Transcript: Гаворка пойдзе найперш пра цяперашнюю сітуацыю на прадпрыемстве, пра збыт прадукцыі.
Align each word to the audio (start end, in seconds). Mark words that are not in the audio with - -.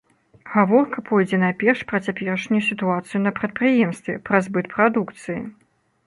Гаворка 0.51 1.01
пойдзе 1.09 1.37
найперш 1.41 1.81
пра 1.91 1.99
цяперашнюю 2.07 2.61
сітуацыю 2.69 3.19
на 3.25 3.33
прадпрыемстве, 3.39 4.15
пра 4.31 4.41
збыт 4.47 4.65
прадукцыі. 4.73 5.37